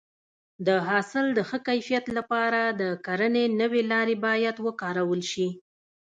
[0.67, 5.47] د حاصل د ښه کیفیت لپاره د کرنې نوې لارې باید وکارول شي.